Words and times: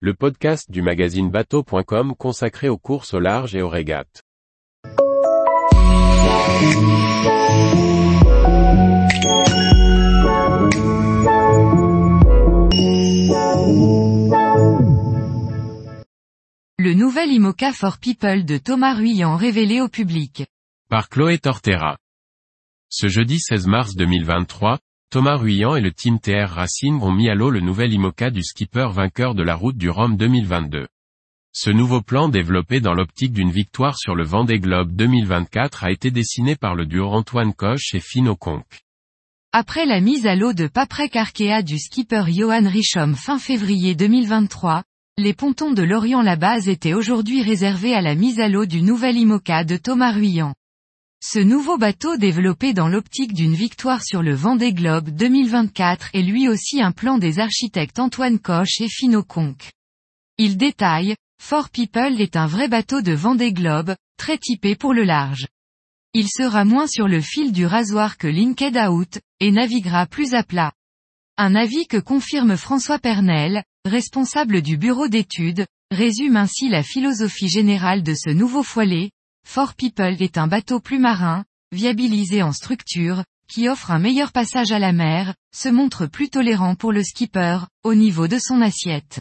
le 0.00 0.12
podcast 0.12 0.70
du 0.70 0.82
magazine 0.82 1.30
bateau.com 1.30 2.14
consacré 2.16 2.68
aux 2.68 2.76
courses 2.76 3.14
au 3.14 3.18
large 3.18 3.56
et 3.56 3.62
aux 3.62 3.70
régates. 3.70 4.22
Le 16.78 16.92
nouvel 16.92 17.32
IMOCA 17.32 17.72
for 17.72 17.96
People 17.96 18.44
de 18.44 18.58
Thomas 18.58 18.94
Ruyant 18.94 19.36
révélé 19.36 19.80
au 19.80 19.88
public. 19.88 20.44
Par 20.90 21.08
Chloé 21.08 21.38
Tortera. 21.38 21.96
Ce 22.90 23.08
jeudi 23.08 23.38
16 23.40 23.66
mars 23.66 23.96
2023, 23.96 24.78
Thomas 25.08 25.36
Ruyant 25.36 25.76
et 25.76 25.80
le 25.80 25.92
team 25.92 26.18
TR 26.18 26.48
Racing 26.48 27.00
ont 27.00 27.12
mis 27.12 27.28
à 27.28 27.36
l'eau 27.36 27.50
le 27.50 27.60
nouvel 27.60 27.92
IMOCA 27.92 28.30
du 28.30 28.42
skipper 28.42 28.88
vainqueur 28.92 29.36
de 29.36 29.44
la 29.44 29.54
route 29.54 29.76
du 29.76 29.88
Rhum 29.88 30.16
2022. 30.16 30.88
Ce 31.52 31.70
nouveau 31.70 32.02
plan 32.02 32.28
développé 32.28 32.80
dans 32.80 32.92
l'optique 32.92 33.32
d'une 33.32 33.52
victoire 33.52 33.96
sur 33.96 34.16
le 34.16 34.24
Vendée 34.24 34.58
Globe 34.58 34.90
2024 34.96 35.84
a 35.84 35.92
été 35.92 36.10
dessiné 36.10 36.56
par 36.56 36.74
le 36.74 36.86
duo 36.86 37.06
Antoine 37.06 37.54
Coche 37.54 37.94
et 37.94 38.00
Fino 38.00 38.34
Conque. 38.34 38.80
Après 39.52 39.86
la 39.86 40.00
mise 40.00 40.26
à 40.26 40.34
l'eau 40.34 40.52
de 40.52 40.66
Paprec 40.66 41.14
Arkea 41.14 41.62
du 41.62 41.78
skipper 41.78 42.24
Johan 42.28 42.68
Richom 42.68 43.14
fin 43.14 43.38
février 43.38 43.94
2023, 43.94 44.82
les 45.18 45.34
pontons 45.34 45.70
de 45.70 45.84
Lorient-la-Base 45.84 46.68
étaient 46.68 46.94
aujourd'hui 46.94 47.42
réservés 47.42 47.94
à 47.94 48.00
la 48.00 48.16
mise 48.16 48.40
à 48.40 48.48
l'eau 48.48 48.66
du 48.66 48.82
nouvel 48.82 49.16
IMOCA 49.16 49.62
de 49.62 49.76
Thomas 49.76 50.10
Ruyant. 50.10 50.52
Ce 51.22 51.38
nouveau 51.38 51.78
bateau 51.78 52.16
développé 52.16 52.74
dans 52.74 52.88
l'optique 52.88 53.32
d'une 53.32 53.54
victoire 53.54 54.04
sur 54.04 54.22
le 54.22 54.34
Vendée 54.34 54.72
Globe 54.72 55.08
2024 55.10 56.10
est 56.12 56.22
lui 56.22 56.48
aussi 56.48 56.82
un 56.82 56.92
plan 56.92 57.18
des 57.18 57.38
architectes 57.38 57.98
Antoine 57.98 58.38
Coche 58.38 58.80
et 58.80 58.88
Fino 58.88 59.22
Conque. 59.22 59.70
Il 60.36 60.56
détaille, 60.58 61.16
For 61.42 61.70
People 61.70 62.20
est 62.20 62.36
un 62.36 62.46
vrai 62.46 62.68
bateau 62.68 63.00
de 63.00 63.12
Vendée 63.12 63.52
Globe, 63.52 63.96
très 64.18 64.36
typé 64.36 64.76
pour 64.76 64.92
le 64.92 65.04
large. 65.04 65.46
Il 66.12 66.28
sera 66.28 66.64
moins 66.64 66.86
sur 66.86 67.08
le 67.08 67.20
fil 67.20 67.52
du 67.52 67.66
rasoir 67.66 68.18
que 68.18 68.26
Linked 68.26 68.76
Out, 68.76 69.18
et 69.40 69.50
naviguera 69.50 70.06
plus 70.06 70.34
à 70.34 70.42
plat. 70.42 70.72
Un 71.38 71.54
avis 71.54 71.86
que 71.86 71.98
confirme 71.98 72.56
François 72.56 72.98
Pernel, 72.98 73.64
responsable 73.86 74.62
du 74.62 74.76
bureau 74.76 75.08
d'études, 75.08 75.66
résume 75.90 76.36
ainsi 76.36 76.68
la 76.68 76.82
philosophie 76.82 77.48
générale 77.48 78.02
de 78.02 78.14
ce 78.14 78.30
nouveau 78.30 78.62
foilet. 78.62 79.10
For 79.46 79.74
People 79.74 80.20
est 80.20 80.36
un 80.36 80.48
bateau 80.48 80.80
plus 80.80 80.98
marin, 80.98 81.44
viabilisé 81.72 82.42
en 82.42 82.52
structure, 82.52 83.24
qui 83.48 83.70
offre 83.70 83.90
un 83.90 83.98
meilleur 83.98 84.32
passage 84.32 84.70
à 84.70 84.78
la 84.78 84.92
mer, 84.92 85.34
se 85.54 85.70
montre 85.70 86.04
plus 86.06 86.28
tolérant 86.28 86.74
pour 86.74 86.92
le 86.92 87.02
skipper, 87.02 87.60
au 87.82 87.94
niveau 87.94 88.28
de 88.28 88.38
son 88.38 88.60
assiette. 88.60 89.20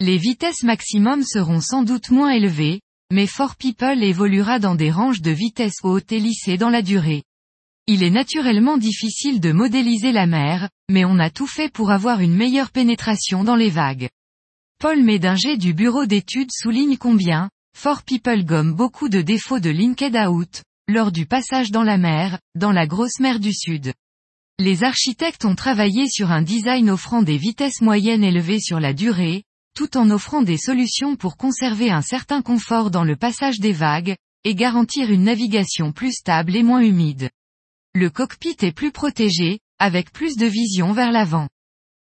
Les 0.00 0.16
vitesses 0.16 0.64
maximum 0.64 1.22
seront 1.22 1.60
sans 1.60 1.82
doute 1.84 2.10
moins 2.10 2.30
élevées, 2.30 2.80
mais 3.12 3.28
For 3.28 3.54
People 3.54 4.02
évoluera 4.02 4.58
dans 4.58 4.74
des 4.74 4.90
ranges 4.90 5.20
de 5.20 5.30
vitesse 5.30 5.76
haute 5.84 6.10
et 6.10 6.20
lissées 6.20 6.56
dans 6.56 6.70
la 6.70 6.82
durée. 6.82 7.22
Il 7.86 8.02
est 8.02 8.10
naturellement 8.10 8.78
difficile 8.78 9.40
de 9.40 9.52
modéliser 9.52 10.10
la 10.10 10.26
mer, 10.26 10.68
mais 10.90 11.04
on 11.04 11.18
a 11.18 11.30
tout 11.30 11.46
fait 11.46 11.70
pour 11.70 11.92
avoir 11.92 12.20
une 12.20 12.34
meilleure 12.34 12.70
pénétration 12.70 13.44
dans 13.44 13.56
les 13.56 13.70
vagues. 13.70 14.08
Paul 14.80 15.04
Médinger 15.04 15.58
du 15.58 15.74
bureau 15.74 16.06
d'études 16.06 16.50
souligne 16.50 16.96
combien, 16.96 17.50
For 17.82 18.02
People 18.02 18.44
gomme 18.44 18.74
beaucoup 18.74 19.08
de 19.08 19.22
défauts 19.22 19.58
de 19.58 19.70
Linked 19.70 20.14
Out, 20.14 20.64
lors 20.86 21.10
du 21.10 21.24
passage 21.24 21.70
dans 21.70 21.82
la 21.82 21.96
mer, 21.96 22.38
dans 22.54 22.72
la 22.72 22.86
grosse 22.86 23.20
mer 23.20 23.40
du 23.40 23.54
Sud. 23.54 23.94
Les 24.58 24.84
architectes 24.84 25.46
ont 25.46 25.54
travaillé 25.54 26.06
sur 26.06 26.30
un 26.30 26.42
design 26.42 26.90
offrant 26.90 27.22
des 27.22 27.38
vitesses 27.38 27.80
moyennes 27.80 28.22
élevées 28.22 28.60
sur 28.60 28.80
la 28.80 28.92
durée, 28.92 29.44
tout 29.74 29.96
en 29.96 30.10
offrant 30.10 30.42
des 30.42 30.58
solutions 30.58 31.16
pour 31.16 31.38
conserver 31.38 31.90
un 31.90 32.02
certain 32.02 32.42
confort 32.42 32.90
dans 32.90 33.02
le 33.02 33.16
passage 33.16 33.60
des 33.60 33.72
vagues, 33.72 34.14
et 34.44 34.54
garantir 34.54 35.10
une 35.10 35.24
navigation 35.24 35.90
plus 35.90 36.12
stable 36.12 36.56
et 36.56 36.62
moins 36.62 36.82
humide. 36.82 37.30
Le 37.94 38.10
cockpit 38.10 38.56
est 38.60 38.72
plus 38.72 38.92
protégé, 38.92 39.58
avec 39.78 40.12
plus 40.12 40.36
de 40.36 40.44
vision 40.44 40.92
vers 40.92 41.12
l'avant. 41.12 41.48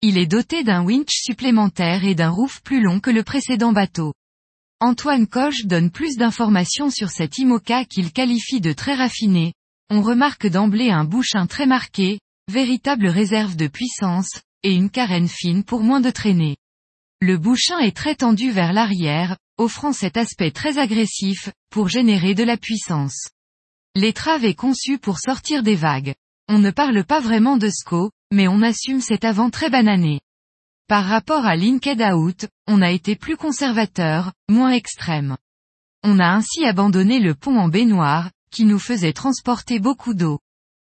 Il 0.00 0.16
est 0.16 0.24
doté 0.24 0.64
d'un 0.64 0.82
winch 0.82 1.12
supplémentaire 1.12 2.06
et 2.06 2.14
d'un 2.14 2.30
roof 2.30 2.62
plus 2.62 2.80
long 2.80 3.00
que 3.00 3.10
le 3.10 3.22
précédent 3.22 3.72
bateau. 3.72 4.14
Antoine 4.80 5.26
Coche 5.26 5.64
donne 5.64 5.90
plus 5.90 6.16
d'informations 6.16 6.88
sur 6.88 7.10
cet 7.10 7.38
IMOCA 7.38 7.84
qu'il 7.84 8.12
qualifie 8.12 8.60
de 8.60 8.72
très 8.72 8.94
raffiné. 8.94 9.52
On 9.90 10.02
remarque 10.02 10.46
d'emblée 10.46 10.90
un 10.90 11.02
bouchin 11.02 11.48
très 11.48 11.66
marqué, 11.66 12.20
véritable 12.48 13.08
réserve 13.08 13.56
de 13.56 13.66
puissance, 13.66 14.30
et 14.62 14.72
une 14.72 14.88
carène 14.88 15.26
fine 15.26 15.64
pour 15.64 15.80
moins 15.80 16.00
de 16.00 16.10
traîner. 16.10 16.56
Le 17.20 17.38
bouchin 17.38 17.80
est 17.80 17.96
très 17.96 18.14
tendu 18.14 18.52
vers 18.52 18.72
l'arrière, 18.72 19.36
offrant 19.56 19.92
cet 19.92 20.16
aspect 20.16 20.52
très 20.52 20.78
agressif, 20.78 21.50
pour 21.70 21.88
générer 21.88 22.36
de 22.36 22.44
la 22.44 22.56
puissance. 22.56 23.30
L'étrave 23.96 24.44
est 24.44 24.54
conçue 24.54 24.98
pour 24.98 25.18
sortir 25.18 25.64
des 25.64 25.74
vagues. 25.74 26.14
On 26.46 26.60
ne 26.60 26.70
parle 26.70 27.02
pas 27.02 27.18
vraiment 27.18 27.56
de 27.56 27.68
SCO, 27.68 28.12
mais 28.32 28.46
on 28.46 28.62
assume 28.62 29.00
cet 29.00 29.24
avant 29.24 29.50
très 29.50 29.70
banané. 29.70 30.20
Par 30.88 31.04
rapport 31.04 31.44
à 31.44 31.54
Linked 31.54 32.00
Out, 32.00 32.46
on 32.66 32.80
a 32.80 32.90
été 32.90 33.14
plus 33.14 33.36
conservateur, 33.36 34.32
moins 34.48 34.70
extrême. 34.70 35.36
On 36.02 36.18
a 36.18 36.30
ainsi 36.30 36.64
abandonné 36.64 37.20
le 37.20 37.34
pont 37.34 37.58
en 37.58 37.68
baignoire, 37.68 38.30
qui 38.50 38.64
nous 38.64 38.78
faisait 38.78 39.12
transporter 39.12 39.80
beaucoup 39.80 40.14
d'eau. 40.14 40.38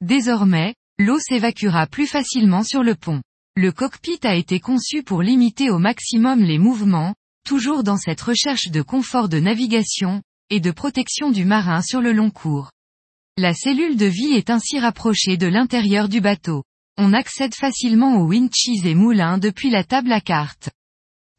Désormais, 0.00 0.74
l'eau 0.98 1.18
s'évacuera 1.18 1.86
plus 1.86 2.06
facilement 2.06 2.62
sur 2.62 2.82
le 2.82 2.94
pont. 2.94 3.20
Le 3.56 3.72
cockpit 3.72 4.20
a 4.22 4.34
été 4.34 4.58
conçu 4.58 5.02
pour 5.02 5.20
limiter 5.20 5.68
au 5.68 5.78
maximum 5.78 6.40
les 6.40 6.58
mouvements, 6.58 7.14
toujours 7.46 7.84
dans 7.84 7.98
cette 7.98 8.22
recherche 8.22 8.70
de 8.70 8.80
confort 8.80 9.28
de 9.28 9.38
navigation, 9.38 10.22
et 10.48 10.60
de 10.60 10.70
protection 10.70 11.30
du 11.30 11.44
marin 11.44 11.82
sur 11.82 12.00
le 12.00 12.14
long 12.14 12.30
cours. 12.30 12.70
La 13.36 13.52
cellule 13.52 13.98
de 13.98 14.06
vie 14.06 14.32
est 14.32 14.48
ainsi 14.48 14.78
rapprochée 14.78 15.36
de 15.36 15.46
l'intérieur 15.46 16.08
du 16.08 16.22
bateau. 16.22 16.62
On 16.96 17.12
accède 17.12 17.54
facilement 17.54 18.18
aux 18.18 18.26
winches 18.26 18.84
et 18.84 18.94
moulins 18.94 19.38
depuis 19.38 19.70
la 19.70 19.82
table 19.82 20.12
à 20.12 20.20
cartes. 20.20 20.70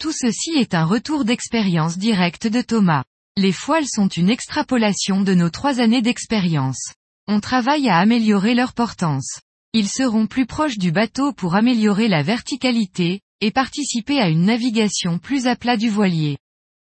Tout 0.00 0.12
ceci 0.12 0.50
est 0.56 0.74
un 0.74 0.84
retour 0.84 1.24
d'expérience 1.24 1.96
directe 1.96 2.46
de 2.48 2.60
Thomas. 2.60 3.04
Les 3.36 3.52
foiles 3.52 3.86
sont 3.86 4.08
une 4.08 4.30
extrapolation 4.30 5.20
de 5.20 5.34
nos 5.34 5.50
trois 5.50 5.80
années 5.80 6.02
d'expérience. 6.02 6.92
On 7.28 7.40
travaille 7.40 7.88
à 7.88 7.98
améliorer 7.98 8.54
leur 8.54 8.72
portance. 8.72 9.40
Ils 9.72 9.88
seront 9.88 10.26
plus 10.26 10.46
proches 10.46 10.78
du 10.78 10.92
bateau 10.92 11.32
pour 11.32 11.54
améliorer 11.54 12.08
la 12.08 12.22
verticalité, 12.22 13.20
et 13.40 13.50
participer 13.50 14.20
à 14.20 14.28
une 14.28 14.44
navigation 14.44 15.18
plus 15.18 15.46
à 15.46 15.56
plat 15.56 15.76
du 15.76 15.88
voilier. 15.88 16.38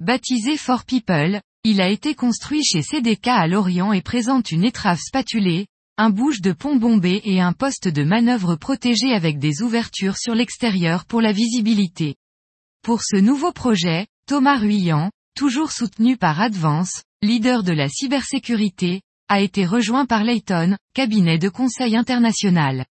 Baptisé 0.00 0.56
For 0.56 0.84
People, 0.84 1.40
il 1.64 1.80
a 1.80 1.88
été 1.88 2.14
construit 2.14 2.64
chez 2.64 2.82
CDK 2.82 3.28
à 3.28 3.46
Lorient 3.46 3.92
et 3.92 4.02
présente 4.02 4.50
une 4.50 4.64
étrave 4.64 4.98
spatulée, 4.98 5.66
un 6.00 6.08
bouge 6.08 6.40
de 6.40 6.52
pont 6.52 6.76
bombé 6.76 7.20
et 7.24 7.42
un 7.42 7.52
poste 7.52 7.86
de 7.86 8.04
manœuvre 8.04 8.56
protégé 8.56 9.12
avec 9.12 9.38
des 9.38 9.60
ouvertures 9.60 10.16
sur 10.16 10.34
l'extérieur 10.34 11.04
pour 11.04 11.20
la 11.20 11.30
visibilité. 11.30 12.14
Pour 12.82 13.02
ce 13.02 13.16
nouveau 13.16 13.52
projet, 13.52 14.06
Thomas 14.26 14.56
Ruyant, 14.56 15.10
toujours 15.36 15.72
soutenu 15.72 16.16
par 16.16 16.40
Advance, 16.40 17.02
leader 17.20 17.62
de 17.62 17.72
la 17.72 17.90
cybersécurité, 17.90 19.02
a 19.28 19.42
été 19.42 19.66
rejoint 19.66 20.06
par 20.06 20.24
Layton, 20.24 20.74
cabinet 20.94 21.36
de 21.36 21.50
conseil 21.50 21.94
international. 21.94 22.86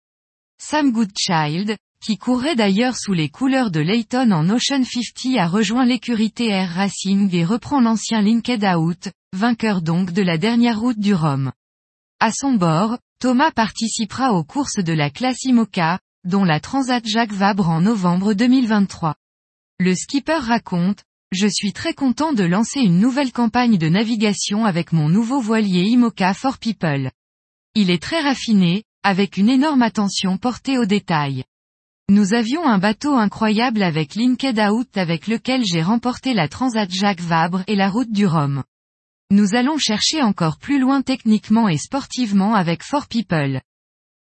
Sam 0.60 0.92
Goodchild, 0.92 1.78
qui 2.04 2.18
courait 2.18 2.56
d'ailleurs 2.56 2.98
sous 2.98 3.14
les 3.14 3.30
couleurs 3.30 3.70
de 3.70 3.80
Layton 3.80 4.32
en 4.32 4.50
Ocean 4.50 4.84
50 4.84 5.38
a 5.38 5.46
rejoint 5.46 5.86
l'écurie 5.86 6.30
TR 6.30 6.68
Racing 6.74 7.34
et 7.34 7.46
reprend 7.46 7.80
l'ancien 7.80 8.20
Linked 8.20 8.64
Out, 8.64 9.08
vainqueur 9.32 9.80
donc 9.80 10.12
de 10.12 10.20
la 10.20 10.36
dernière 10.36 10.78
route 10.78 10.98
du 10.98 11.14
Rhum. 11.14 11.52
À 12.20 12.32
son 12.32 12.54
bord, 12.54 12.98
Thomas 13.20 13.52
participera 13.52 14.32
aux 14.32 14.42
courses 14.42 14.82
de 14.82 14.92
la 14.92 15.08
classe 15.08 15.44
IMOCA, 15.44 16.00
dont 16.24 16.42
la 16.42 16.58
Transat 16.58 17.06
Jacques 17.06 17.32
Vabre 17.32 17.68
en 17.68 17.80
novembre 17.80 18.34
2023. 18.34 19.14
Le 19.78 19.94
skipper 19.94 20.40
raconte, 20.40 21.04
je 21.30 21.46
suis 21.46 21.72
très 21.72 21.94
content 21.94 22.32
de 22.32 22.42
lancer 22.42 22.80
une 22.80 22.98
nouvelle 22.98 23.30
campagne 23.30 23.78
de 23.78 23.88
navigation 23.88 24.64
avec 24.64 24.92
mon 24.92 25.08
nouveau 25.08 25.40
voilier 25.40 25.84
IMOCA 25.90 26.34
for 26.34 26.58
People. 26.58 27.12
Il 27.76 27.88
est 27.88 28.02
très 28.02 28.20
raffiné, 28.20 28.82
avec 29.04 29.36
une 29.36 29.48
énorme 29.48 29.82
attention 29.82 30.38
portée 30.38 30.76
aux 30.76 30.86
détails. 30.86 31.44
Nous 32.08 32.34
avions 32.34 32.66
un 32.66 32.78
bateau 32.78 33.14
incroyable 33.14 33.84
avec 33.84 34.16
Linked 34.16 34.58
Out 34.58 34.96
avec 34.96 35.28
lequel 35.28 35.64
j'ai 35.64 35.82
remporté 35.82 36.34
la 36.34 36.48
Transat 36.48 36.90
Jacques 36.90 37.20
Vabre 37.20 37.62
et 37.68 37.76
la 37.76 37.88
route 37.88 38.10
du 38.10 38.26
Rhum. 38.26 38.64
Nous 39.30 39.54
allons 39.54 39.76
chercher 39.76 40.22
encore 40.22 40.56
plus 40.56 40.78
loin 40.78 41.02
techniquement 41.02 41.68
et 41.68 41.76
sportivement 41.76 42.54
avec 42.54 42.82
For 42.82 43.06
People. 43.08 43.60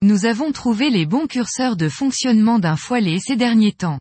Nous 0.02 0.26
avons 0.26 0.54
trouvé 0.54 0.90
les 0.90 1.06
bons 1.06 1.28
curseurs 1.28 1.76
de 1.76 1.90
fonctionnement 1.90 2.58
d'un 2.58 2.78
foilet 2.78 3.20
ces 3.20 3.36
derniers 3.36 3.74
temps. 3.74 4.00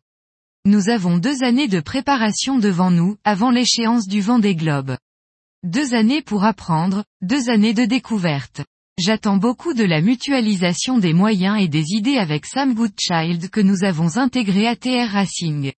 Nous 0.65 0.91
avons 0.91 1.19
deux 1.19 1.43
années 1.43 1.67
de 1.67 1.81
préparation 1.81 2.57
devant 2.57 2.93
nous, 2.93 3.17
avant 3.25 3.51
l'échéance 3.51 4.07
du 4.07 4.21
vent 4.21 4.39
des 4.39 4.55
globes. 4.55 4.97
Deux 5.65 5.93
années 5.95 6.23
pour 6.23 6.45
apprendre, 6.45 7.05
deux 7.21 7.51
années 7.51 7.75
de 7.75 7.85
découverte. 7.85 8.63
J'attends 8.97 9.39
beaucoup 9.39 9.75
de 9.75 9.85
la 9.85 10.03
mutualisation 10.03 10.99
des 10.99 11.15
moyens 11.15 11.61
et 11.61 11.67
des 11.67 11.95
idées 11.97 12.19
avec 12.19 12.47
Sam 12.47 12.75
Goodchild 12.75 13.51
que 13.51 13.61
nous 13.61 13.83
avons 13.83 14.19
intégré 14.19 14.69
à 14.69 14.77
TR 14.77 15.11
Racing. 15.11 15.73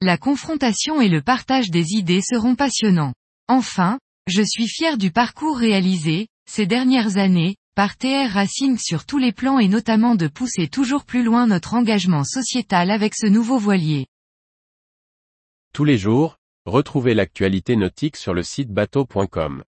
la 0.00 0.18
confrontation 0.18 1.00
et 1.00 1.08
le 1.08 1.22
partage 1.22 1.70
des 1.70 1.92
idées 1.92 2.20
seront 2.20 2.56
passionnants. 2.56 3.14
Enfin, 3.48 3.98
je 4.26 4.42
suis 4.42 4.66
fier 4.66 4.98
du 4.98 5.12
parcours 5.12 5.56
réalisé, 5.56 6.26
ces 6.50 6.66
dernières 6.66 7.16
années, 7.16 7.56
par 7.76 7.96
TR 7.96 8.28
Racing 8.30 8.76
sur 8.76 9.06
tous 9.06 9.18
les 9.18 9.32
plans 9.32 9.58
et 9.58 9.68
notamment 9.68 10.14
de 10.14 10.26
pousser 10.26 10.66
toujours 10.66 11.04
plus 11.04 11.22
loin 11.22 11.46
notre 11.46 11.74
engagement 11.74 12.24
sociétal 12.24 12.90
avec 12.90 13.14
ce 13.14 13.26
nouveau 13.26 13.58
voilier. 13.58 14.06
Tous 15.72 15.84
les 15.84 15.96
jours, 15.96 16.38
retrouvez 16.64 17.14
l'actualité 17.14 17.76
nautique 17.76 18.16
sur 18.16 18.34
le 18.34 18.42
site 18.42 18.70
bateau.com. 18.70 19.62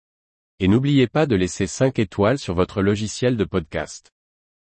Et 0.58 0.66
n'oubliez 0.66 1.06
pas 1.06 1.26
de 1.26 1.37
laisser 1.37 1.66
5 1.66 1.99
étoiles 1.99 2.38
sur 2.38 2.54
votre 2.54 2.82
logiciel 2.82 3.37
de 3.37 3.44
podcast. 3.44 4.11